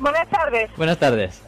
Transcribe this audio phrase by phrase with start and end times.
[0.00, 0.70] Buenas tardes.
[0.76, 1.42] Buenas tardes.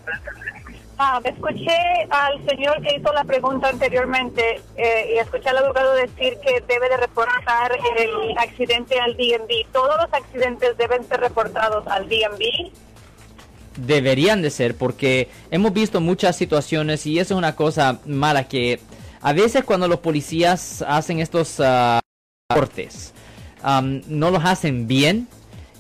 [0.98, 1.74] Ah, escuché
[2.10, 6.88] al señor que hizo la pregunta anteriormente eh, y escuché al abogado decir que debe
[6.90, 9.72] de reportar el accidente al DMV.
[9.72, 12.70] ¿Todos los accidentes deben ser reportados al DMV?
[13.78, 18.78] Deberían de ser porque hemos visto muchas situaciones y eso es una cosa mala que
[19.22, 21.98] a veces cuando los policías hacen estos uh,
[22.50, 23.14] reportes
[23.64, 25.26] um, no los hacen bien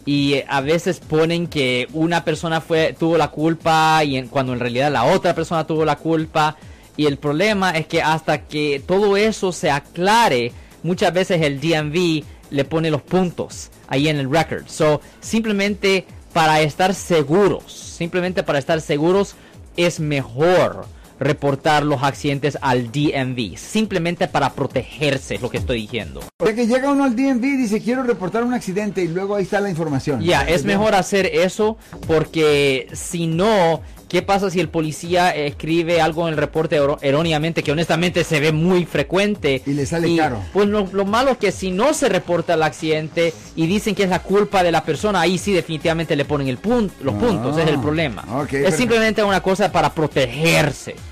[0.04, 4.60] y a veces ponen que una persona fue tuvo la culpa y en, cuando en
[4.60, 6.56] realidad la otra persona tuvo la culpa.
[6.96, 10.52] Y el problema es que hasta que todo eso se aclare
[10.82, 14.66] muchas veces el DMV le pone los puntos ahí en el record.
[14.66, 19.36] So simplemente para estar seguros simplemente para estar seguros
[19.76, 20.86] es mejor
[21.18, 26.20] reportar los accidentes al DMV, simplemente para protegerse, es lo que estoy diciendo.
[26.44, 29.44] Ya que llega uno al DMV y dice quiero reportar un accidente y luego ahí
[29.44, 30.20] está la información.
[30.20, 31.76] Ya, es mejor hacer eso
[32.06, 33.80] porque si no,
[34.12, 38.52] ¿qué pasa si el policía escribe algo en el reporte erróneamente que honestamente se ve
[38.52, 39.62] muy frecuente?
[39.64, 40.38] Y le sale caro.
[40.52, 44.02] Pues lo, lo, malo es que si no se reporta el accidente y dicen que
[44.02, 47.56] es la culpa de la persona, ahí sí definitivamente le ponen el punto, los puntos,
[47.56, 48.22] es el problema.
[48.22, 48.76] Okay, es perfecto.
[48.76, 50.94] simplemente una cosa para protegerse